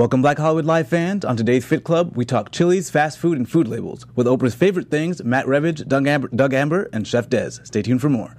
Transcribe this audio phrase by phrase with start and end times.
[0.00, 1.26] Welcome, Black Hollywood Live fans.
[1.26, 4.90] On today's Fit Club, we talk chilies, fast food, and food labels with Oprah's favorite
[4.90, 7.66] things, Matt Revage, Doug Amber, Doug Amber and Chef Dez.
[7.66, 8.34] Stay tuned for more.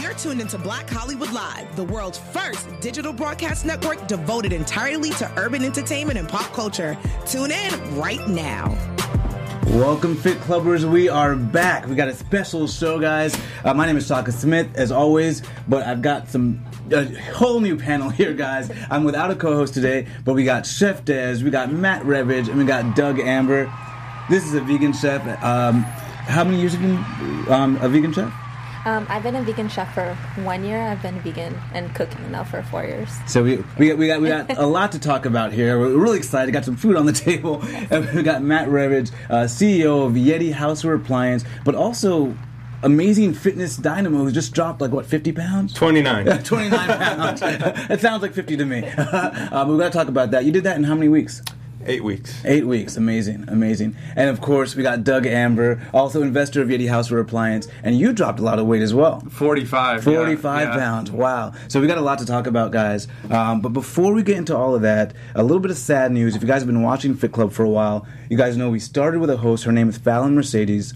[0.00, 5.28] You're tuned into Black Hollywood Live, the world's first digital broadcast network devoted entirely to
[5.36, 6.96] urban entertainment and pop culture.
[7.26, 8.78] Tune in right now.
[9.70, 10.88] Welcome, Fit Clubbers.
[10.88, 11.88] We are back.
[11.88, 13.36] We got a special show, guys.
[13.64, 17.76] Uh, my name is Shaka Smith, as always, but I've got some a whole new
[17.76, 18.70] panel here, guys.
[18.90, 22.58] I'm without a co-host today, but we got Chef Dez, we got Matt Revage, and
[22.58, 23.72] we got Doug Amber.
[24.30, 25.22] This is a vegan chef.
[25.42, 28.32] Um, how many years have you been um, a vegan chef?
[28.84, 30.80] Um, I've been a vegan chef for one year.
[30.80, 33.08] I've been vegan and cooking now for four years.
[33.26, 35.78] So we we got we got, we got a lot to talk about here.
[35.78, 36.52] We're really excited.
[36.52, 37.62] Got some food on the table.
[37.90, 42.34] And we got Matt Revage, uh, CEO of Yeti Houseware Appliance, but also
[42.82, 47.42] amazing fitness dynamo who just dropped like what 50 pounds 29 29 pounds
[47.90, 50.64] it sounds like 50 to me um, we got to talk about that you did
[50.64, 51.42] that in how many weeks
[51.88, 52.44] Eight weeks.
[52.44, 52.98] Eight weeks.
[52.98, 53.46] Amazing.
[53.48, 53.96] Amazing.
[54.14, 57.66] And of course, we got Doug Amber, also investor of Yeti Houseware Appliance.
[57.82, 59.20] And you dropped a lot of weight as well.
[59.20, 60.04] 45.
[60.04, 61.10] 45 yeah, pounds.
[61.10, 61.52] Wow.
[61.68, 63.08] So we got a lot to talk about, guys.
[63.30, 66.36] Um, but before we get into all of that, a little bit of sad news.
[66.36, 68.80] If you guys have been watching Fit Club for a while, you guys know we
[68.80, 69.64] started with a host.
[69.64, 70.94] Her name is Fallon Mercedes.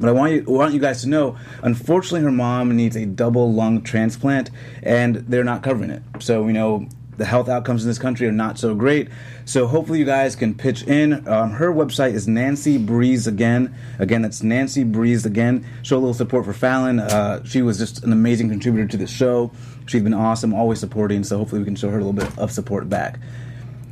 [0.00, 3.52] But I want you, want you guys to know, unfortunately, her mom needs a double
[3.52, 4.50] lung transplant,
[4.82, 6.02] and they're not covering it.
[6.20, 6.88] So, you know,
[7.20, 9.08] the health outcomes in this country are not so great.
[9.44, 11.28] So hopefully you guys can pitch in.
[11.28, 13.74] Um, her website is Nancy Breeze Again.
[13.98, 15.66] Again, that's Nancy Breeze Again.
[15.82, 16.98] Show a little support for Fallon.
[16.98, 19.52] Uh, she was just an amazing contributor to the show.
[19.84, 21.22] She's been awesome, always supporting.
[21.22, 23.20] So hopefully we can show her a little bit of support back.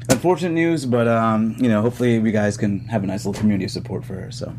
[0.09, 3.67] Unfortunate news, but um, you know, hopefully you guys can have a nice little community
[3.67, 4.31] of support for her.
[4.31, 4.55] So.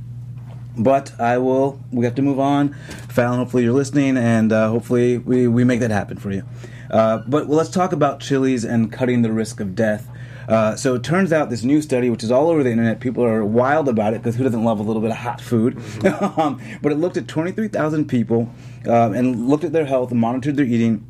[0.79, 1.79] But I will.
[1.91, 2.73] We have to move on.
[3.09, 6.43] Fallon, hopefully you're listening, and uh, hopefully we, we make that happen for you.
[6.89, 10.09] Uh, but well, let's talk about chilies and cutting the risk of death.
[10.47, 13.23] Uh, so it turns out this new study, which is all over the internet, people
[13.23, 15.77] are wild about it because who doesn't love a little bit of hot food?
[16.39, 18.49] Um, but it looked at 23,000 people
[18.87, 21.05] uh, and looked at their health and monitored their eating.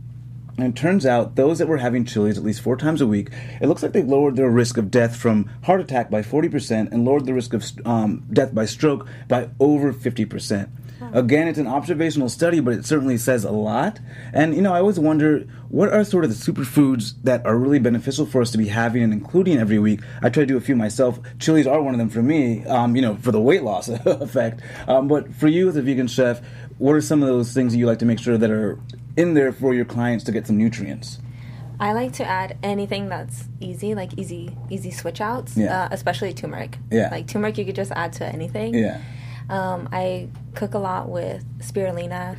[0.59, 3.29] And it turns out those that were having chilies at least four times a week,
[3.61, 7.05] it looks like they've lowered their risk of death from heart attack by 40% and
[7.05, 10.69] lowered the risk of um, death by stroke by over 50%.
[11.13, 13.99] Again, it's an observational study, but it certainly says a lot.
[14.33, 17.79] And, you know, I always wonder what are sort of the superfoods that are really
[17.79, 20.01] beneficial for us to be having and including every week?
[20.21, 21.19] I try to do a few myself.
[21.39, 24.61] Chilies are one of them for me, um, you know, for the weight loss effect.
[24.87, 26.41] Um, but for you as a vegan chef,
[26.77, 28.79] what are some of those things that you like to make sure that are
[29.17, 31.19] in there for your clients to get some nutrients?
[31.79, 35.55] I like to add anything that's easy, like easy, easy switch outs.
[35.55, 35.83] Yeah.
[35.83, 36.77] Uh, especially turmeric.
[36.91, 37.07] Yeah.
[37.09, 38.73] Like turmeric, you could just add to anything.
[38.73, 39.01] Yeah.
[39.49, 42.37] Um, I cook a lot with spirulina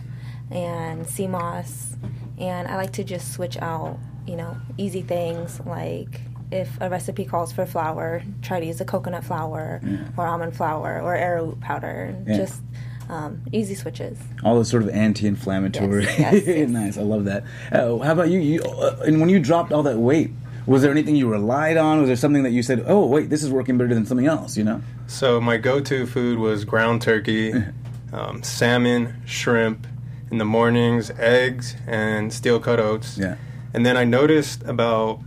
[0.50, 1.96] and sea moss,
[2.38, 6.20] and I like to just switch out, you know, easy things like
[6.52, 9.98] if a recipe calls for flour, try to use a coconut flour yeah.
[10.16, 12.14] or almond flour or arrowroot powder.
[12.26, 12.36] Yeah.
[12.36, 12.62] Just
[13.08, 14.18] um, easy switches.
[14.44, 16.04] All those sort of anti-inflammatory.
[16.04, 16.68] Yes, yes, yes.
[16.68, 16.98] nice.
[16.98, 17.44] I love that.
[17.72, 18.38] Uh, how about you?
[18.38, 20.30] you uh, and when you dropped all that weight,
[20.66, 22.00] was there anything you relied on?
[22.00, 24.56] Was there something that you said, "Oh, wait, this is working better than something else"?
[24.56, 24.82] You know.
[25.10, 27.52] So my go-to food was ground turkey,
[28.12, 29.86] um, salmon, shrimp.
[30.30, 33.18] In the mornings, eggs and steel cut oats.
[33.18, 33.34] Yeah.
[33.74, 35.18] And then I noticed about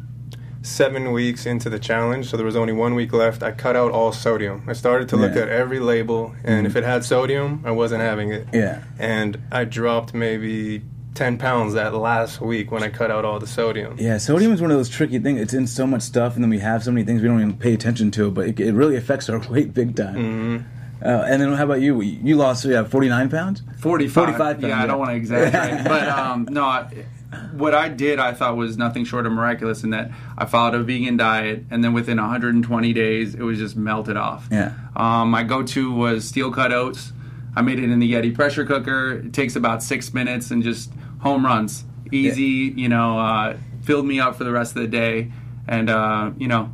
[0.62, 3.44] seven weeks into the challenge, so there was only one week left.
[3.44, 4.64] I cut out all sodium.
[4.66, 5.42] I started to look yeah.
[5.42, 6.66] at every label, and mm-hmm.
[6.68, 8.48] if it had sodium, I wasn't having it.
[8.54, 8.84] Yeah.
[8.98, 10.84] And I dropped maybe
[11.16, 13.96] 10 pounds that last week when I cut out all the sodium.
[14.00, 15.40] Yeah, sodium is one of those tricky things.
[15.40, 17.58] It's in so much stuff, and then we have so many things we don't even
[17.58, 20.16] pay attention to, but it, it really affects our weight big time.
[20.16, 21.06] Mm-hmm.
[21.06, 22.00] Uh, and then how about you?
[22.02, 23.62] You lost yeah, 49 pounds?
[23.80, 24.14] 45.
[24.14, 24.62] 45 pounds.
[24.64, 24.84] Yeah, yeah.
[24.84, 25.84] I don't want to exaggerate.
[25.88, 27.06] but um, no, I,
[27.52, 30.84] what I did I thought was nothing short of miraculous in that I followed a
[30.84, 34.48] vegan diet, and then within 120 days, it was just melted off.
[34.50, 34.74] Yeah.
[34.96, 37.12] Um, my go to was steel cut oats.
[37.56, 39.22] I made it in the Yeti pressure cooker.
[39.26, 41.86] It takes about six minutes and just home runs.
[42.12, 42.74] Easy, yeah.
[42.76, 45.32] you know, uh, filled me up for the rest of the day.
[45.68, 46.72] And, uh, you know,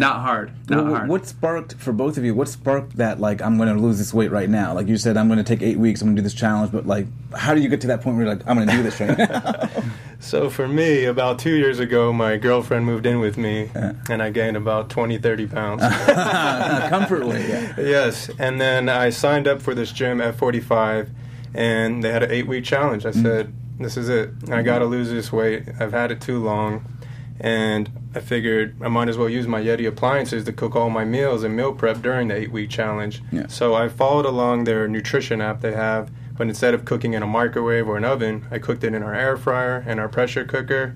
[0.00, 0.52] not hard.
[0.68, 1.08] Not what, hard.
[1.08, 2.34] What sparked for both of you?
[2.34, 3.20] What sparked that?
[3.20, 4.74] Like, I'm going to lose this weight right now.
[4.74, 6.00] Like you said, I'm going to take eight weeks.
[6.00, 6.72] I'm going to do this challenge.
[6.72, 8.76] But like, how do you get to that point where you're like, I'm going to
[8.76, 9.70] do this right now?
[10.20, 13.94] so for me, about two years ago, my girlfriend moved in with me, yeah.
[14.08, 15.82] and I gained about 20, 30 pounds.
[16.88, 17.74] Comfortably, yeah.
[17.78, 21.10] Yes, and then I signed up for this gym at 45,
[21.54, 23.06] and they had an eight-week challenge.
[23.06, 23.22] I mm-hmm.
[23.22, 24.30] said, "This is it.
[24.50, 25.64] I got to lose this weight.
[25.80, 26.84] I've had it too long."
[27.40, 31.04] And I figured I might as well use my Yeti appliances to cook all my
[31.04, 33.22] meals and meal prep during the eight week challenge.
[33.32, 33.46] Yeah.
[33.48, 37.26] So I followed along their nutrition app they have, but instead of cooking in a
[37.26, 40.94] microwave or an oven, I cooked it in our air fryer and our pressure cooker.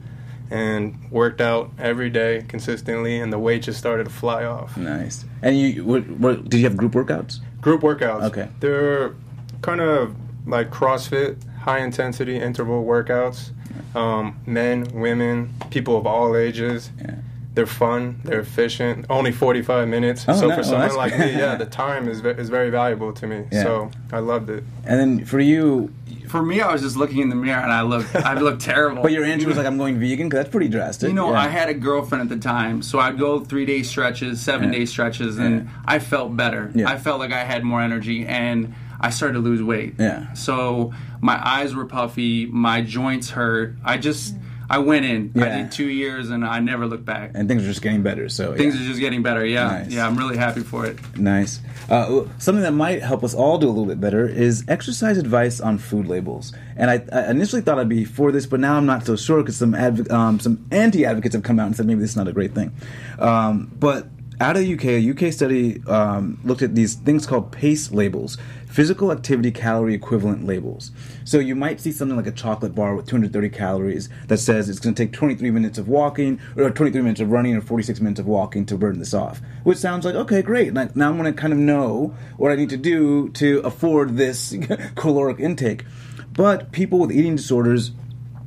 [0.48, 4.76] and worked out every day consistently, and the weight just started to fly off.
[4.76, 5.24] Nice.
[5.42, 7.40] And you, what, what, did you have group workouts?
[7.60, 8.22] Group workouts.
[8.24, 8.48] Okay.
[8.60, 9.14] They're
[9.62, 10.14] kind of
[10.46, 11.36] like CrossFit,
[11.66, 13.50] high intensity interval workouts.
[13.94, 16.90] Um, men, women, people of all ages.
[16.98, 17.16] Yeah.
[17.54, 18.20] They're fun.
[18.22, 19.06] They're efficient.
[19.08, 20.26] Only 45 minutes.
[20.28, 21.20] Oh, so no, for well, someone that's like good.
[21.34, 23.44] me, yeah, the time is ve- is very valuable to me.
[23.50, 23.62] Yeah.
[23.62, 24.62] So I loved it.
[24.84, 25.90] And then for you,
[26.28, 29.02] For me, I was just looking in the mirror and I looked, I looked terrible.
[29.02, 31.08] but your answer was like, I'm going vegan because that's pretty drastic.
[31.08, 31.40] You know, Yeah.
[31.40, 34.78] I had a girlfriend at the time, so I'd go three day stretches, seven Yeah.
[34.80, 35.70] day stretches, and Yeah.
[35.86, 36.70] I felt better.
[36.74, 36.90] Yeah.
[36.90, 39.94] I felt like I had more energy, and I started to lose weight.
[39.98, 40.32] Yeah.
[40.34, 43.74] So my eyes were puffy, my joints hurt.
[43.84, 44.34] I just,
[44.68, 45.32] I went in.
[45.34, 45.44] Yeah.
[45.44, 47.30] I did two years, and I never looked back.
[47.34, 48.28] and things are just getting better.
[48.28, 48.82] So Things yeah.
[48.84, 49.44] are just getting better.
[49.46, 49.90] Yeah, Nice.
[49.92, 50.06] yeah.
[50.06, 50.98] I'm really happy for it.
[51.16, 51.60] Nice.
[51.88, 55.60] Uh, something that might help us all do a little bit better is exercise advice
[55.60, 56.52] on food labels.
[56.76, 59.40] And I, I initially thought I'd be for this, but now I'm not so sure
[59.42, 62.16] because some advo- um, some anti advocates have come out and said maybe this is
[62.16, 62.72] not a great thing.
[63.20, 64.08] Um, but
[64.40, 68.36] out of the UK, a UK study um, looked at these things called PACE labels,
[68.76, 70.90] physical activity calorie equivalent labels.
[71.24, 74.80] So you might see something like a chocolate bar with 230 calories that says it's
[74.80, 78.20] going to take 23 minutes of walking, or 23 minutes of running, or 46 minutes
[78.20, 79.40] of walking to burn this off.
[79.64, 80.74] Which sounds like okay, great.
[80.74, 84.18] Like, now I'm going to kind of know what I need to do to afford
[84.18, 84.54] this
[84.94, 85.86] caloric intake.
[86.34, 87.92] But people with eating disorders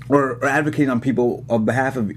[0.09, 2.11] or, or advocating on people on behalf of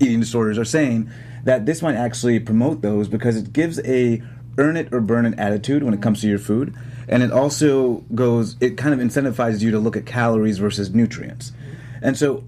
[0.00, 1.10] eating disorders are saying
[1.42, 4.22] that this might actually promote those because it gives a
[4.56, 6.72] earn it or burn it attitude when it comes to your food
[7.08, 11.52] and it also goes it kind of incentivizes you to look at calories versus nutrients
[12.02, 12.44] and so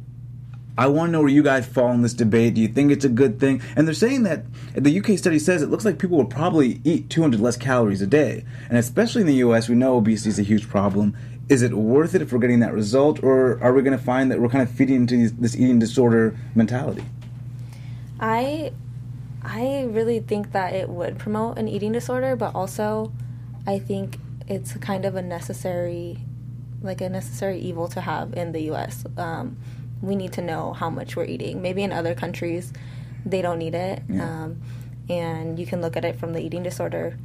[0.79, 2.55] I want to know where you guys fall in this debate.
[2.55, 3.61] Do you think it's a good thing?
[3.75, 4.45] And they're saying that
[4.75, 8.07] the UK study says it looks like people will probably eat 200 less calories a
[8.07, 8.45] day.
[8.69, 11.17] And especially in the US, we know obesity is a huge problem.
[11.49, 14.31] Is it worth it if we're getting that result, or are we going to find
[14.31, 17.05] that we're kind of feeding into these, this eating disorder mentality?
[18.21, 18.73] I
[19.43, 23.13] I really think that it would promote an eating disorder, but also
[23.67, 26.19] I think it's kind of a necessary
[26.81, 29.05] like a necessary evil to have in the US.
[29.17, 29.57] Um,
[30.01, 31.61] we need to know how much we're eating.
[31.61, 32.73] Maybe in other countries
[33.27, 34.03] they don't need it.
[34.09, 34.45] Yeah.
[34.45, 34.63] Um,
[35.09, 37.19] and you can look at it from the eating disorder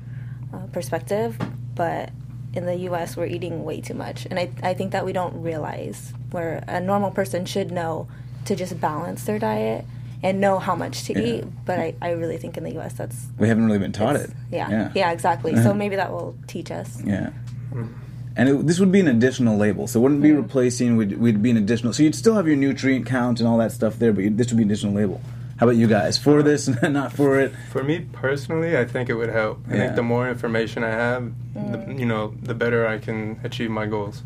[0.54, 1.38] uh, perspective,
[1.76, 2.10] but
[2.54, 4.26] in the US we're eating way too much.
[4.26, 8.08] And I, I think that we don't realize where a normal person should know
[8.46, 9.86] to just balance their diet
[10.24, 11.20] and know how much to Yeah.
[11.40, 11.44] eat.
[11.66, 14.30] But I, I really think in the US that's We haven't really been taught it.
[14.52, 14.70] yeah.
[14.70, 14.92] Yeah.
[14.96, 15.54] Yeah, exactly.
[15.54, 15.64] Uh-huh.
[15.64, 17.02] So maybe that will teach us.
[17.06, 17.30] Yeah.
[17.72, 17.88] Hmm.
[18.36, 20.98] And it, this would be an additional label, so it wouldn't be replacing.
[20.98, 21.94] We'd, we'd be an additional.
[21.94, 24.48] So you'd still have your nutrient count and all that stuff there, but you, this
[24.50, 25.22] would be an additional label.
[25.58, 26.18] How about you guys?
[26.18, 26.42] For uh-huh.
[26.42, 27.54] this, and not for it?
[27.72, 29.60] For me personally, I think it would help.
[29.70, 29.80] I Yeah.
[29.84, 32.00] think the more information I have, the, mm.
[32.00, 34.24] you know, the better I can achieve my goals.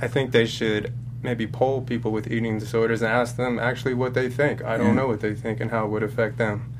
[0.00, 0.92] I think they should
[1.22, 4.62] maybe poll people with eating disorders and ask them actually what they think.
[4.64, 4.92] I don't Yeah.
[4.94, 6.72] know what they think and how it would affect them.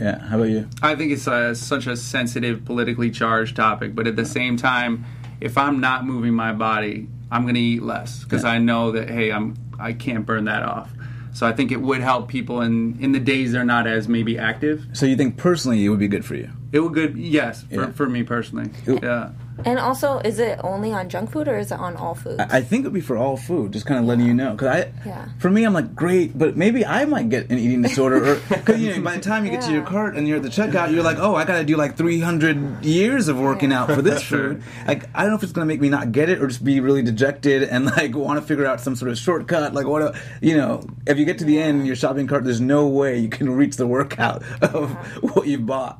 [0.00, 0.18] Yeah.
[0.26, 0.68] How about you?
[0.82, 5.04] I think it's a, such a sensitive, politically charged topic, but at the same time,
[5.40, 8.50] if I'm not moving my body, I'm going to eat less because Yeah.
[8.50, 10.90] I know that hey, I'm I can't burn that off.
[11.34, 14.38] So I think it would help people in in the days they're not as maybe
[14.38, 14.86] active.
[14.94, 16.48] So you think personally it would be good for you?
[16.72, 17.90] It would good, yes, for, Yeah.
[17.90, 18.70] for me personally.
[18.88, 18.98] Ooh.
[19.02, 19.30] Yeah.
[19.64, 22.38] And also, is it only on junk food or is it on all food?
[22.40, 24.52] I I think it would be for all food, just kind of letting you know.
[24.52, 25.28] Because I, Yeah.
[25.38, 28.24] for me, I'm like, great, but maybe I might get an eating disorder.
[28.24, 30.42] Or because you know, by the time you get to your cart and you're at
[30.42, 33.90] the checkout, you're like, oh, I got to do like 300 years of working out
[33.90, 34.62] for this food.
[34.86, 36.80] Like, I don't know if it's gonna make me not get it or just be
[36.80, 39.74] really dejected and like want to figure out some sort of shortcut.
[39.74, 42.44] Like, what, a, you know, if you get to the end in your shopping cart,
[42.44, 45.98] there's no way you can reach the workout of what you bought.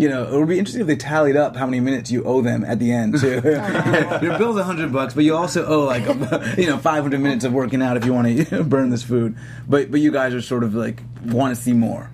[0.00, 2.40] You know, it would be interesting if they tallied up how many minutes you owe
[2.40, 3.40] them at the end too.
[4.22, 6.04] Your bill's a hundred bucks, but you also owe like
[6.58, 9.36] you know five hundred minutes of working out if you want to burn this food.
[9.68, 12.10] But but you guys are sort of like want to see more.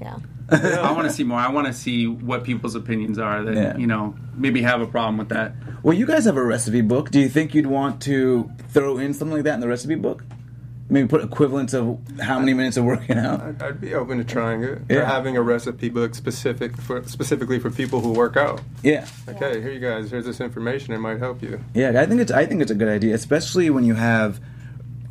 [0.00, 0.18] yeah.
[0.50, 1.38] I want to see more.
[1.38, 3.76] I want to see what people's opinions are that Yeah.
[3.76, 5.52] you know maybe have a problem with that.
[5.82, 7.10] Well, you guys have a recipe book.
[7.10, 10.24] Do you think you'd want to throw in something like that in the recipe book?
[10.90, 13.42] Maybe put equivalents of how many minutes of working out.
[13.42, 14.78] I'd, I'd be open to trying it.
[14.88, 14.98] Yeah.
[14.98, 18.62] Or having a recipe book specific for specifically for people who work out.
[18.82, 19.06] Yeah.
[19.28, 20.94] Okay, hey, here you guys, here's this information.
[20.94, 21.62] It might help you.
[21.74, 24.40] Yeah, I think it's I think it's a good idea, especially when you have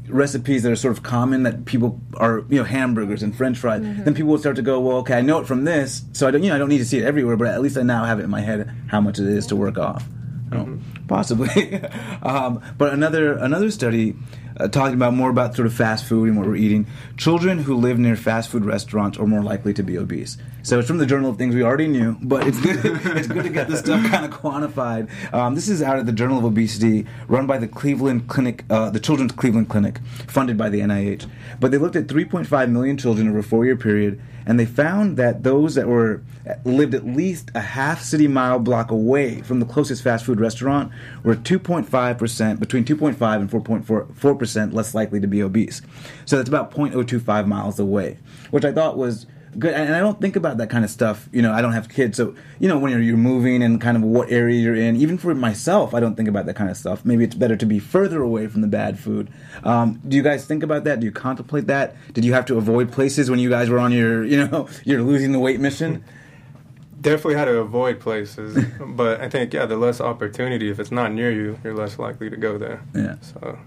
[0.10, 3.82] recipes that are sort of common that people are you know hamburgers and French fries.
[3.82, 6.32] Then people will start to go, well, okay, I know it from this, so I
[6.32, 8.06] don't you know I don't need to see it everywhere, but at least I now
[8.06, 10.06] have it in my head how much it is to work off.
[10.50, 10.80] So,
[11.10, 11.82] Possibly,
[12.22, 14.16] um, but another another study
[14.60, 16.88] uh, talking about more about sort of fast food and what we're eating.
[17.18, 20.38] Children who live near fast food restaurants are more likely to be obese.
[20.64, 23.44] So it's from the Journal of Things we already knew, but it's good, it's good
[23.44, 25.10] to get this stuff kind of quantified.
[25.34, 28.90] Um, this is out of the Journal of Obesity, run by the Cleveland Clinic, uh,
[28.90, 31.30] the Children's Cleveland Clinic, funded by the NIH.
[31.60, 35.44] But they looked at 3.5 million children over a four-year period, and they found that
[35.44, 36.24] those that were
[36.64, 40.92] lived at least a half city mile block away from the closest fast food restaurant
[41.24, 45.82] were 2.5 percent, between 2.5 and 4.4 percent less likely to be obese.
[46.26, 48.18] So that's about 0.025 miles away,
[48.52, 49.26] which I thought was
[49.60, 49.74] good.
[49.74, 51.30] And I don't think about that kind of stuff.
[51.32, 53.98] You know, I don't have kids, so you know when you're, you're moving and kind
[53.98, 54.96] of what area you're in.
[54.98, 57.06] Even for myself, I don't think about that kind of stuff.
[57.06, 59.30] Maybe it's better to be further away from the bad food.
[59.64, 61.00] Um, do you guys think about that?
[61.00, 61.96] Do you contemplate that?
[62.14, 65.02] Did you have to avoid places when you guys were on your, you know, your
[65.02, 66.04] losing the weight mission?
[67.00, 70.70] Definitely had to avoid places, but I think yeah, the less opportunity.
[70.70, 72.84] If it's not near you, you're less likely to go there.
[72.96, 73.18] Yeah.
[73.22, 73.60] So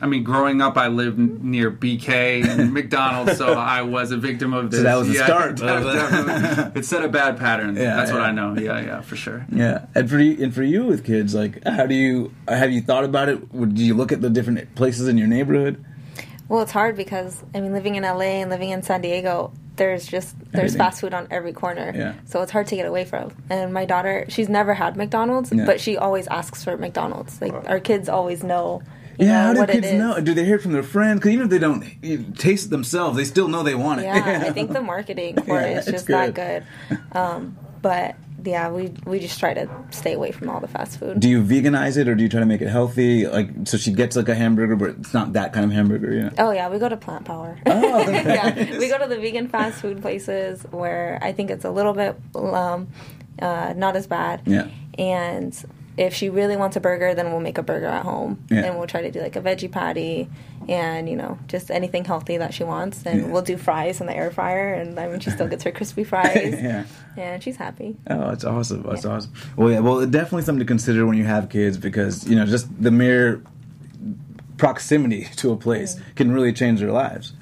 [0.00, 4.52] I mean, growing up, I lived near BK and McDonald's, so I was a victim
[4.52, 4.80] of this.
[4.80, 5.56] So that was the Yeah, start.
[5.56, 6.80] definitely.
[6.80, 7.76] it set a bad pattern.
[7.76, 8.20] Yeah, That's what.
[8.22, 8.54] I know.
[8.54, 9.46] Yeah, yeah, for sure.
[9.52, 12.80] Yeah, and for you, and for you with kids, like, how do you have you
[12.80, 13.52] thought about it?
[13.52, 15.84] Would you look at the different places in your neighborhood?
[16.48, 20.06] Well, it's hard because I mean, living in LA and living in San Diego, there's
[20.06, 20.78] just there's Everything.
[20.78, 21.92] fast food on every corner.
[21.94, 22.14] Yeah.
[22.24, 23.32] So it's hard to get away from.
[23.50, 25.66] And my daughter, she's never had McDonald's, Yeah.
[25.66, 27.40] but she always asks for McDonald's.
[27.42, 28.82] Like our kids always know.
[29.18, 30.20] Yeah, know, how do kids know?
[30.20, 31.20] Do they hear it from their friends?
[31.20, 34.04] Because even if they don't taste it themselves, they still know they want it.
[34.04, 36.12] Yeah, I think the marketing for Yeah, it is just good.
[36.12, 36.64] not good.
[37.12, 41.18] Um, but yeah, we we just try to stay away from all the fast food.
[41.18, 43.26] do you veganize it or do you try to make it healthy?
[43.26, 46.10] Like, so she gets like a hamburger, but it's not that kind of hamburger.
[46.22, 46.30] Know?
[46.38, 47.58] Oh yeah, we go to Plant Power.
[47.66, 51.70] Oh, yeah, we go to the vegan fast food places where I think it's a
[51.70, 52.88] little bit um,
[53.40, 54.42] uh, not as bad.
[54.46, 54.68] Yeah.
[54.96, 55.52] And
[55.98, 58.64] if she really wants a burger, then we'll make a burger at home, Yeah.
[58.66, 60.28] and we'll try to do like a veggie patty,
[60.68, 63.26] and you know just anything healthy that she wants, and Yeah.
[63.26, 66.04] we'll do fries in the air fryer, and I mean she still gets her crispy
[66.04, 66.84] fries, yeah.
[67.16, 67.96] and she's happy.
[68.08, 68.82] Oh, it's awesome.
[68.84, 69.10] That's Yeah.
[69.12, 69.32] awesome.
[69.56, 69.80] Well, yeah.
[69.80, 73.42] Well, definitely something to consider when you have kids because you know just the mere
[74.56, 76.14] proximity to a place mm-hmm.
[76.14, 77.32] can really change their lives.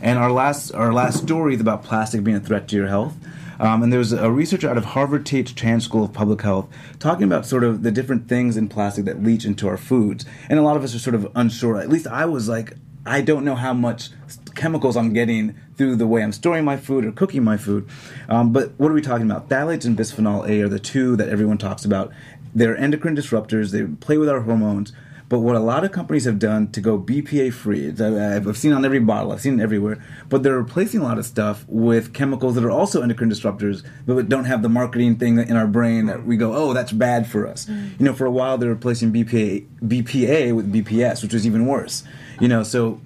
[0.00, 3.14] And our last our last story is about plastic being a threat to your health.
[3.58, 5.54] Um, and there was a researcher out of Harvard T.H.
[5.54, 9.22] Chan School of Public Health talking about sort of the different things in plastic that
[9.22, 10.24] leach into our foods.
[10.48, 11.80] And a lot of us are sort of unsure.
[11.80, 12.74] At least I was like,
[13.04, 14.10] I don't know how much
[14.54, 17.88] chemicals I'm getting through the way I'm storing my food or cooking my food.
[18.28, 19.48] Um, but what are we talking about?
[19.48, 22.12] Phthalates and bisphenol A are the two that everyone talks about.
[22.54, 23.70] They're endocrine disruptors.
[23.70, 24.92] They play with our hormones.
[25.28, 28.72] But what a lot of companies have done to go BPA free, I've I've seen
[28.72, 32.14] on every bottle, I've seen it everywhere, but they're replacing a lot of stuff with
[32.14, 36.06] chemicals that are also endocrine disruptors, but don't have the marketing thing in our brain
[36.06, 37.66] that we go, oh, that's bad for us.
[37.66, 38.00] Mm.
[38.00, 42.04] You know, for a while they're replacing BPA, BPA with BPS, which is even worse.
[42.40, 43.00] You know, so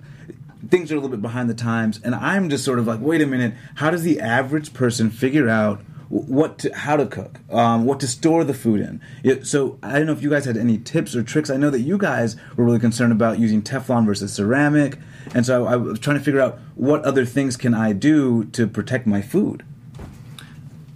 [0.69, 3.21] things are a little bit behind the times, and I'm just sort of like, wait
[3.21, 5.81] a minute, how does the average person figure out
[6.13, 9.01] what to, how to cook, um, what to store the food in?
[9.25, 11.49] It, so I don't know if you guys had any tips or tricks.
[11.49, 14.99] I know that you guys were really concerned about using Teflon versus ceramic,
[15.35, 18.45] and so I, I was trying to figure out what other things can I do
[18.45, 19.65] to protect my food.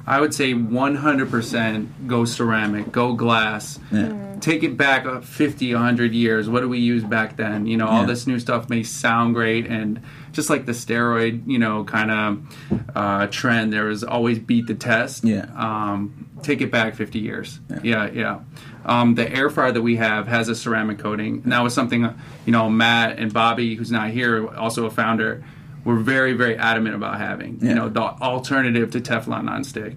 [0.07, 3.79] I would say 100% go ceramic, go glass.
[3.91, 4.37] Yeah.
[4.41, 6.49] Take it back uh, 50, 100 years.
[6.49, 7.67] What do we use back then?
[7.67, 8.07] You know, all Yeah.
[8.07, 10.01] this new stuff may sound great, and
[10.33, 14.75] just like the steroid, you know, kind of uh, trend, there was always beat the
[14.75, 15.25] test.
[15.25, 15.47] Yeah.
[15.57, 17.61] Um, take it back 50 years.
[17.83, 18.41] Yeah, yeah.
[18.85, 22.05] Um, the air fryer that we have has a ceramic coating, and that was something,
[22.05, 25.43] uh, you know, Matt and Bobby, who's not here, also a founder,
[25.87, 27.59] were very, very adamant about having.
[27.63, 27.69] Yeah.
[27.71, 29.97] You know, the alternative to Teflon nonstick.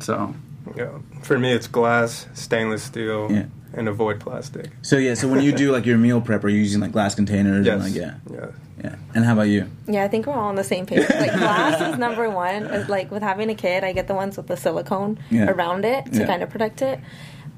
[0.00, 0.34] So,
[0.76, 0.90] yeah,
[1.22, 3.46] for me, it's glass, stainless steel, Yeah.
[3.74, 4.68] and avoid plastic.
[4.82, 7.14] So yeah, so when you do like your meal prep, are you using like glass
[7.14, 7.66] containers?
[7.66, 7.74] Yes.
[7.74, 8.46] And, like, yeah, Yeah.
[8.84, 8.94] yeah.
[9.14, 9.66] And how about you?
[9.88, 11.08] Yeah, I think we're all on the same page.
[11.08, 12.64] Like glass is number one.
[12.66, 15.50] It's like with having a kid, I get the ones with the silicone Yeah.
[15.50, 16.26] around it to Yeah.
[16.26, 17.00] kind of protect it.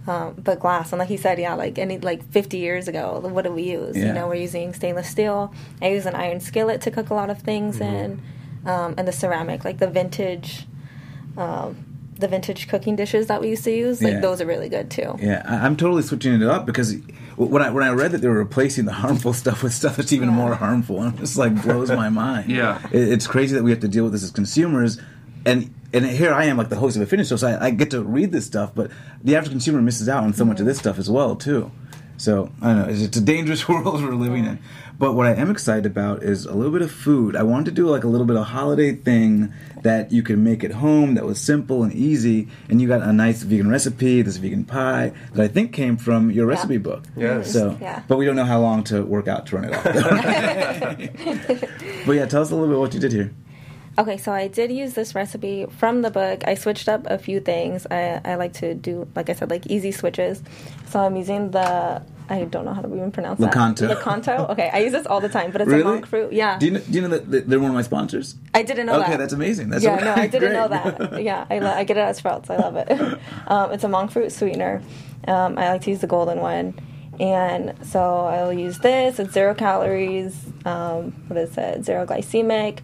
[0.07, 3.45] Um, but glass, and like he said, yeah, like any like 50 years ago, what
[3.45, 3.97] do we use?
[3.97, 4.07] Yeah.
[4.07, 5.55] You know, we're using stainless steel.
[5.81, 8.21] I use an iron skillet to cook a lot of things in,
[8.67, 10.67] um, and the ceramic, like the vintage,
[11.37, 11.85] um,
[12.19, 14.03] the vintage cooking dishes that we used to use.
[14.03, 14.21] Like Yeah.
[14.21, 15.17] those are really good too.
[15.21, 16.97] Yeah, I- I'm totally switching it up because
[17.37, 20.13] when I when I read that they were replacing the harmful stuff with stuff that's
[20.13, 22.51] even more harmful, and it just like blows my mind.
[22.51, 22.81] Yeah.
[22.93, 24.99] It- it's crazy that we have to deal with this as consumers,
[25.45, 27.71] and and here I am like the host of a fitness show, so I, I
[27.71, 28.91] get to read this stuff, but
[29.23, 31.71] the average consumer misses out on so much of this stuff as well too.
[32.17, 32.87] So I don't know.
[32.89, 34.59] It's, it's a dangerous world we're living in.
[34.99, 37.35] But what I am excited about is a little bit of food.
[37.35, 40.63] I wanted to do like a little bit of holiday thing that you can make
[40.63, 42.47] at home that was simple and easy.
[42.69, 46.31] And you got a nice vegan recipe, this vegan pie that I think came from
[46.31, 47.03] your recipe book.
[47.17, 47.53] Yes.
[47.53, 48.03] So, Yeah.
[48.07, 49.83] but we don't know how long to work out to run it off.
[52.07, 53.33] but yeah, tell us a little bit what you did here.
[53.99, 56.43] Okay, so I did use this recipe from the book.
[56.47, 57.87] I switched up a few things.
[57.91, 60.43] I, I like to do, like I said, like easy switches.
[60.89, 63.89] So I'm using the, I don't know how to even pronounce Lakanto.
[63.89, 63.99] that.
[63.99, 64.49] Lakanto.
[64.51, 66.33] Okay, I use this all the time, but it's a monk fruit.
[66.33, 66.59] Yeah.
[66.59, 68.35] Do you know, do you know that that they're one of my sponsors?
[68.55, 69.09] I didn't know that.
[69.09, 69.69] Okay, that's amazing.
[69.69, 70.53] That's yeah, no, I didn't great.
[70.55, 71.23] know that.
[71.23, 72.49] Yeah, I, lo- I get it at Sprouts.
[72.49, 72.91] I love it.
[73.47, 74.81] um, it's a monk fruit sweetener.
[75.29, 76.75] Um, I like to use the golden one.
[77.21, 79.19] And so I'll use this.
[79.19, 80.35] It's zero calories.
[80.65, 81.85] Um, what is it?
[81.85, 82.79] Zero glycemic.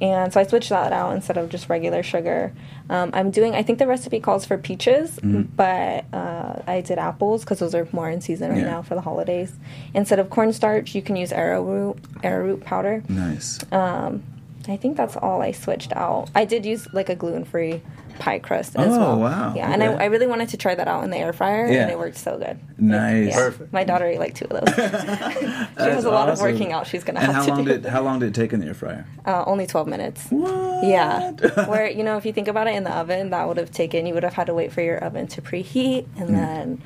[0.00, 2.52] And so I switched that out instead of just regular sugar.
[2.88, 5.42] Um, I'm doing, I think the recipe calls for peaches, Mm-hmm.
[5.54, 8.64] but uh, I did apples because those are more in season right Yeah.
[8.70, 9.52] now for the holidays.
[9.92, 13.02] Instead of cornstarch, you can use arrowroot, arrowroot powder.
[13.08, 13.58] Nice.
[13.72, 14.22] Um,
[14.68, 16.30] I think that's all I switched out.
[16.34, 17.82] I did use like a gluten free
[18.18, 19.18] pie crust as Oh, well.
[19.20, 19.52] wow.
[19.56, 21.82] Yeah, and I, I really wanted to try that out in the air fryer, Yeah.
[21.82, 22.58] and it worked so good.
[22.78, 23.28] Nice.
[23.30, 23.36] Yeah.
[23.36, 23.72] Perfect.
[23.72, 24.74] My daughter ate like two of those.
[24.74, 26.46] she That's has a lot awesome.
[26.46, 27.72] of working out she's gonna have how to long do.
[27.72, 29.06] did how long did it take in the air fryer?
[29.26, 30.26] uh, only twelve minutes.
[30.30, 30.84] What?
[30.84, 31.30] Yeah,
[31.66, 34.06] where you know if you think about it in the oven, that would have taken
[34.06, 36.82] you would have had to wait for your oven to preheat, and then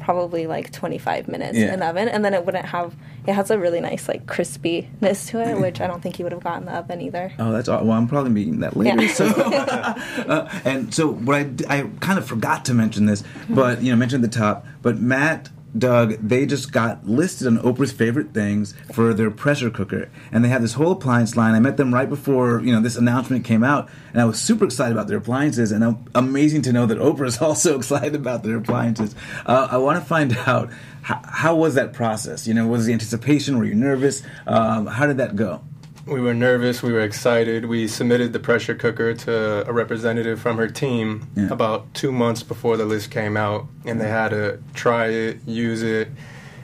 [0.00, 1.72] probably like twenty five minutes Yeah.
[1.72, 2.94] in the oven, and then it wouldn't have.
[3.26, 6.32] It has a really nice like crispiness to it, which I don't think you would
[6.32, 7.32] have gotten in the oven either.
[7.38, 7.92] Oh, that's aw- well.
[7.96, 9.02] I'm probably meeting that later.
[9.02, 9.08] Yeah.
[9.12, 13.96] So, uh, and so what I kind of forgot to mention this, but you know,
[13.96, 14.66] mentioned at the top.
[14.82, 20.10] But Matt, Doug, they just got listed on Oprah's favorite things for their pressure cooker,
[20.30, 21.54] and they have this whole appliance line.
[21.54, 24.66] I met them right before you know this announcement came out, and I was super
[24.66, 25.72] excited about their appliances.
[25.72, 29.14] And amazing to know that Oprah is also excited about their appliances.
[29.46, 30.70] Uh, I want to find out
[31.00, 32.46] how, how was that process.
[32.46, 33.58] You know, was the anticipation?
[33.58, 34.22] Were you nervous?
[34.46, 35.62] Um, how did that go?
[36.08, 36.82] We were nervous.
[36.82, 37.66] We were excited.
[37.66, 41.48] We submitted the pressure cooker to a representative from her team Yeah.
[41.50, 45.82] about two months before the list came out, and they had to try it, use
[45.82, 46.08] it,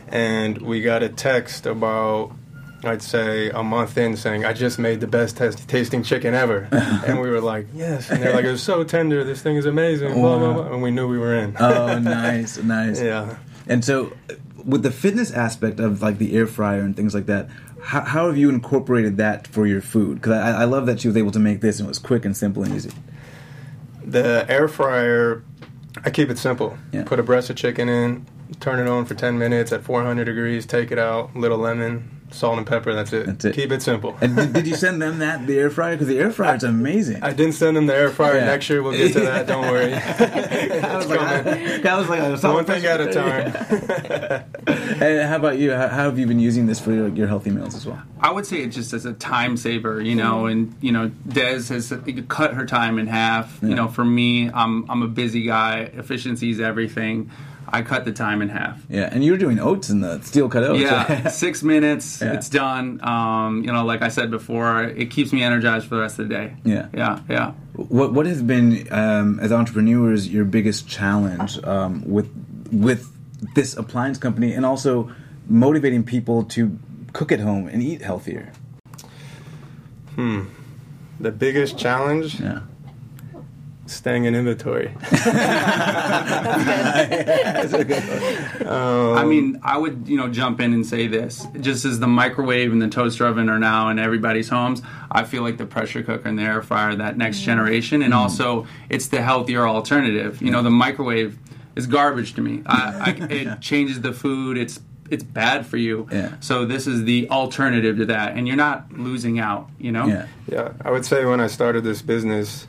[0.09, 2.33] and we got a text about.
[2.87, 6.69] I'd say a month in saying, I just made the best test- tasting chicken ever.
[7.07, 8.11] and we were like, yes.
[8.11, 9.25] And they're like, it's so tender.
[9.25, 10.13] This thing is amazing.
[10.13, 10.67] Blah, blah, blah.
[10.71, 11.57] And we knew we were in.
[11.59, 13.01] Oh, nice, nice.
[13.11, 13.37] yeah.
[13.67, 14.13] And so,
[14.65, 17.49] with the fitness aspect of like the air fryer and things like that,
[17.83, 20.17] how, how have you incorporated that for your food?
[20.17, 22.25] Because I, I love that she was able to make this and it was quick
[22.25, 22.93] and simple and easy.
[24.03, 25.45] The air fryer,
[26.05, 26.79] I keep it simple.
[26.93, 27.05] Yeah.
[27.05, 28.27] Put a breast of chicken in,
[28.61, 32.59] turn it on for 10 minutes at 400 degrees, take it out, little lemon, salt
[32.59, 33.27] and pepper, that's it.
[33.27, 33.55] That's it.
[33.55, 34.17] Keep it simple.
[34.21, 35.95] And did, did you send them that the air fryer?
[35.95, 37.23] Because the air fryer is amazing.
[37.23, 38.37] I didn't send them the air fryer.
[38.37, 38.47] Yeah.
[38.47, 39.47] Next year we'll get to that.
[39.47, 39.91] Don't worry.
[39.91, 44.45] that, was like, I, I was like, I was One thing at a time.
[44.95, 45.73] And how about you?
[45.73, 48.01] How, how have you been using this for your, your healthy meals as well?
[48.21, 51.69] I would say it just as a time saver, you know, and you know, Des
[51.69, 51.93] has
[52.29, 53.59] cut her time in half.
[53.61, 53.71] Yeah.
[53.71, 55.91] You know, for me, I'm I'm a busy guy.
[55.95, 57.31] Efficiency is everything.
[57.69, 58.83] I cut the time in half.
[58.89, 60.81] Yeah, and you're doing oats in the steel cut oats.
[60.81, 62.35] Yeah, six minutes, Yeah.
[62.35, 63.01] it's done.
[63.03, 66.29] Um, you know, like I said before, it keeps me energized for the rest of
[66.29, 66.57] the day.
[66.65, 66.89] Yeah.
[66.95, 67.53] yeah, yeah.
[67.75, 72.29] What what has been um, as entrepreneurs your biggest challenge um, with
[72.71, 73.11] with
[73.55, 75.11] this appliance company and also
[75.49, 76.79] motivating people to
[77.13, 78.53] cook at home and eat healthier?
[80.15, 80.43] Hmm,
[81.19, 82.61] the biggest challenge, Yeah.
[83.87, 84.95] Staying in inventory.
[88.65, 91.47] I um, mean, I would, you know, jump in and say this.
[91.61, 95.43] Just as the microwave and the toaster oven are now in everybody's homes, I feel
[95.43, 97.45] like the pressure cooker and the air fryer that next mm.
[97.45, 98.17] generation, and mm.
[98.17, 100.41] also it's the healthier alternative.
[100.41, 101.39] You know, the microwave
[101.77, 102.63] is garbage to me.
[102.67, 104.57] I, I, it changes the food.
[104.57, 106.09] It's it's bad for you.
[106.11, 106.35] Yeah.
[106.41, 109.69] So this is the alternative to that, and you're not losing out.
[109.79, 110.07] You know.
[110.07, 110.27] Yeah.
[110.51, 112.67] Yeah, I would say when I started this business,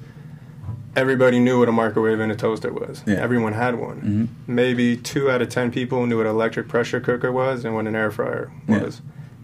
[0.96, 3.04] everybody knew what a microwave and a toaster was.
[3.06, 3.16] Yeah.
[3.16, 3.24] Mm-hmm.
[3.24, 4.30] Everyone had one.
[4.48, 7.88] Maybe two out of ten people knew what an electric pressure cooker was and what
[7.88, 8.84] an air fryer Yeah.
[8.84, 9.02] was.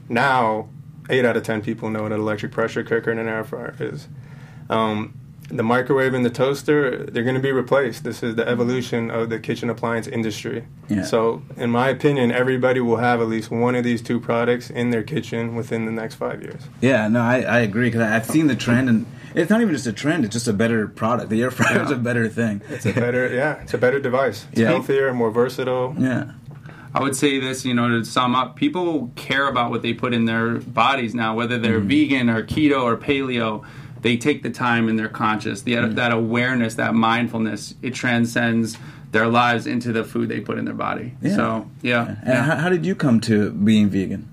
[0.10, 0.70] Now,
[1.10, 3.76] eight out of ten people know what an electric pressure cooker and an air fryer
[3.80, 4.08] is.
[4.70, 5.14] Um,
[5.52, 8.04] the microwave and the toaster, they're going to be replaced.
[8.04, 10.66] This is the evolution of the kitchen appliance industry.
[10.90, 11.04] Yeah.
[11.04, 14.90] So, in my opinion, everybody will have at least one of these two products in
[14.90, 16.64] their kitchen within the next five years.
[16.82, 19.88] Yeah, no, I, I agree because I've seen the trend, and it's not even just
[19.88, 21.30] a trend; it's just a better product.
[21.30, 22.62] The air fryer is a better thing.
[22.70, 24.46] It's a better, yeah, it's a better device.
[24.52, 24.70] It's Yeah.
[24.70, 25.96] healthier, more versatile.
[25.98, 26.32] yeah,
[26.94, 30.14] I would say this, you know, to sum up, people care about what they put
[30.14, 31.88] in their bodies now, whether they're mm-hmm.
[31.88, 33.64] vegan or keto or paleo.
[34.02, 35.62] They take the time and they're conscious.
[35.64, 35.96] The, Mm.
[35.96, 38.78] That awareness, that mindfulness, it transcends
[39.12, 41.14] their lives into the food they put in their body.
[41.22, 41.36] Yeah.
[41.36, 44.28] So yeah, And how, how did you come to being vegan?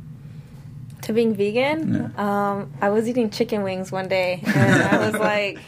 [1.03, 5.59] To being vegan, um, I was eating chicken wings one day, and I was like,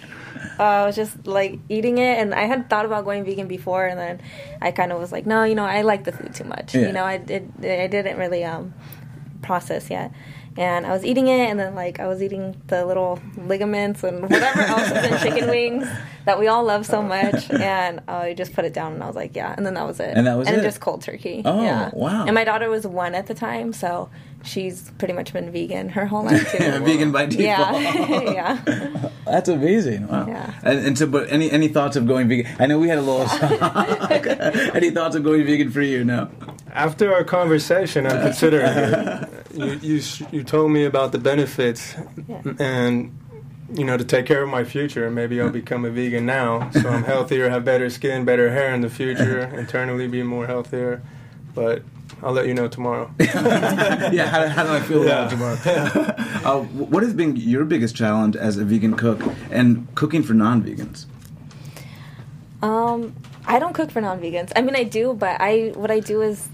[0.58, 3.86] uh, I was just like eating it, and I had thought about going vegan before,
[3.86, 4.20] and then
[4.60, 6.74] I kind of was like, no, you know, I like the food too much.
[6.74, 6.88] Yeah.
[6.88, 8.74] You know, I did, I didn't really um,
[9.42, 10.12] process yet.
[10.56, 14.22] And I was eating it, and then like I was eating the little ligaments and
[14.22, 15.88] whatever else is in chicken wings
[16.24, 19.16] that we all love so much, and I just put it down, and I was
[19.16, 20.16] like, yeah, and then that was it.
[20.16, 20.62] And that was and it?
[20.62, 21.42] just cold turkey.
[21.44, 21.90] Oh, yeah.
[21.92, 22.26] wow.
[22.26, 24.10] And my daughter was one at the time, so
[24.42, 26.58] she's pretty much been vegan her whole life too.
[26.84, 27.80] vegan by default.
[27.80, 29.10] Yeah, yeah.
[29.24, 30.08] That's amazing.
[30.08, 30.26] Wow.
[30.26, 30.54] Yeah.
[30.62, 32.50] And, and so, but any any thoughts of going vegan?
[32.58, 33.28] I know we had a little.
[34.74, 36.04] any thoughts of going vegan for you?
[36.04, 36.30] No.
[36.72, 39.39] After our conversation, I'm considering it.
[39.54, 41.94] You, you, you told me about the benefits
[42.28, 42.42] Yeah.
[42.58, 43.16] and,
[43.72, 45.06] you know, to take care of my future.
[45.06, 46.70] And maybe I'll become a vegan now.
[46.70, 51.02] So I'm healthier, have better skin, better hair in the future, internally be more healthier.
[51.54, 51.82] But
[52.22, 53.10] I'll let you know tomorrow.
[53.18, 54.26] yeah.
[54.26, 55.58] How, how do I feel about it tomorrow?
[56.44, 61.06] uh, what has been your biggest challenge as a vegan cook and cooking for non-vegans?
[62.62, 63.14] Um,
[63.46, 64.52] I don't cook for non-vegans.
[64.54, 66.48] I mean, I do, but I what I do is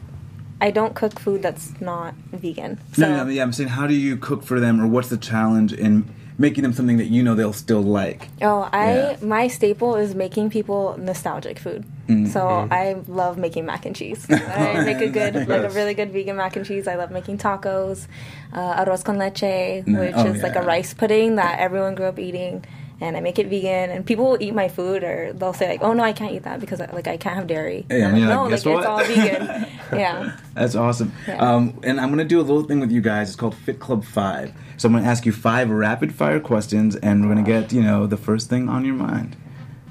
[0.61, 2.81] I don't cook food that's not vegan.
[2.93, 3.43] So, no, no, no, yeah.
[3.43, 6.73] I'm saying, how do you cook for them, or what's the challenge in making them
[6.73, 8.29] something that you know they'll still like?
[8.43, 9.17] Oh, I Yeah.
[9.23, 11.85] my staple is making people nostalgic food.
[12.09, 12.27] Mm-hmm.
[12.27, 14.27] So I love making mac and cheese.
[14.31, 16.87] I make a good, like a really good vegan mac and cheese.
[16.87, 18.07] I love making tacos,
[18.53, 22.19] uh, arroz con leche, which oh, is like a rice pudding that everyone grew up
[22.19, 22.65] eating.
[22.99, 25.83] And I make it vegan, and people will eat my food, or they'll say like,
[25.83, 28.25] "Oh no, I can't eat that because like I can't have dairy." Yeah, And and
[28.25, 29.67] I'm like, no, like, like what?" it's all vegan.
[29.93, 30.37] yeah.
[30.55, 31.13] That's awesome.
[31.29, 31.37] Yeah.
[31.37, 33.29] Um, and I'm going to do a little thing with you guys.
[33.29, 34.53] It's called Fit Club 5.
[34.79, 37.73] So I'm going to ask you five rapid fire questions, and we're going to get,
[37.73, 39.37] you know, the first thing on your mind.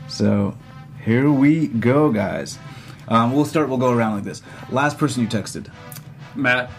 [0.07, 0.57] So
[1.03, 2.57] here we go, guys.
[3.07, 4.41] Um, we'll start, we'll go around like this.
[4.71, 5.71] Last person you texted.
[6.35, 6.71] Matt,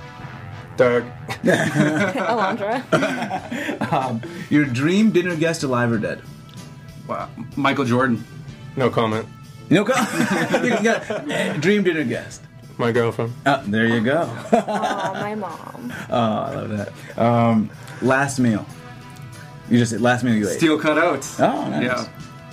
[0.77, 1.05] Doug,
[1.45, 2.83] Alondra.
[3.93, 6.21] Um, your dream dinner guest, alive or dead?
[7.07, 7.29] wow.
[7.57, 8.25] Michael Jordan,
[8.77, 9.27] no comment.
[9.71, 9.95] No know,
[10.63, 12.43] you got, eh, dream dinner guest.
[12.79, 13.33] My girlfriend.
[13.47, 14.29] Uh, there you go.
[14.53, 15.93] oh, my mom.
[16.11, 17.19] Oh, I love that.
[17.19, 17.71] Um,
[18.03, 18.67] last meal.
[19.71, 20.59] You just said last meal you ate.
[20.59, 21.41] steel cut oats.
[21.41, 21.83] Oh, nice.
[21.85, 22.09] Yeah.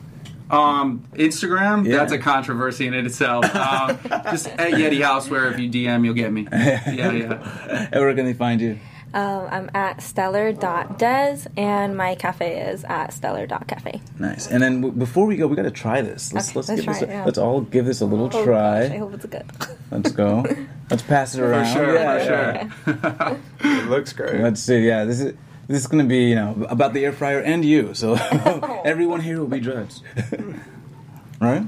[0.51, 1.97] Um, Instagram, Yeah.
[1.99, 3.45] that's a controversy in it itself.
[3.55, 3.99] Um,
[4.31, 6.47] just at Yeti Houseware, if you DM, you'll get me.
[6.53, 7.89] Yeah, yeah.
[7.93, 8.79] And where can they find you?
[9.15, 14.03] Um, I'm at stellar.des and my cafe is at stellar.cafe.
[14.19, 14.47] Nice.
[14.51, 16.33] And then w- before we go, we got to try this.
[16.35, 17.03] Let's Okay, let's, let's give this.
[17.03, 17.25] A, it, yeah.
[17.25, 18.83] Let's all give this a little Oh, try.
[18.89, 19.45] gosh, I hope it's good.
[19.91, 20.45] Let's go.
[20.91, 21.67] let's pass it around.
[21.67, 23.37] For sure, Yeah, for yeah.
[23.61, 23.81] sure.
[23.83, 24.41] It looks great.
[24.43, 24.87] Let's see.
[24.87, 25.35] Yeah, this is
[25.69, 27.95] this is going to be you know about the air fryer and you.
[27.95, 28.15] So
[28.85, 30.03] everyone here will be judged.
[31.41, 31.65] right?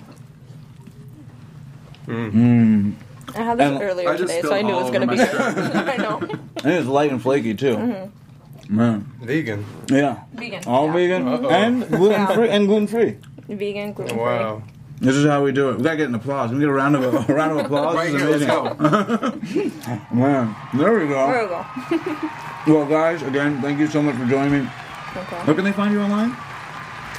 [2.09, 5.21] I had this And earlier I today, so I knew it was going to be.
[5.23, 6.19] I know.
[6.19, 7.77] And it's light and flaky too.
[7.77, 8.77] Mm-hmm.
[8.77, 9.13] Man.
[9.21, 9.65] Vegan.
[9.89, 10.23] Yeah.
[10.33, 10.65] Vegan.
[10.67, 10.93] All yeah.
[10.93, 11.49] vegan Uh-oh.
[11.51, 13.17] and gluten free and gluten free.
[13.49, 14.25] Vegan, gluten free.
[14.25, 14.63] Wow.
[15.01, 15.79] This is how we do it.
[15.79, 16.53] We gotta get an applause.
[16.53, 17.95] We get a round of a, round of applause.
[17.97, 20.15] Right This here, is let's go.
[20.15, 21.27] Man, there we go.
[21.27, 22.31] There we go.
[22.67, 24.71] Well, guys, again, thank you so much for joining me.
[25.17, 25.37] Okay.
[25.47, 26.37] Where can they find you online?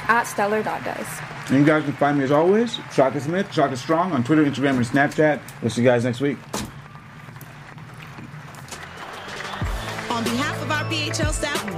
[0.06, 1.18] At stellar.dice.
[1.48, 4.76] And you guys can find me as always, Shaka Smith, Shaka Strong on Twitter, Instagram,
[4.76, 5.40] and Snapchat.
[5.60, 6.38] We'll see you guys next week.
[10.10, 11.51] On behalf of our BHL staff,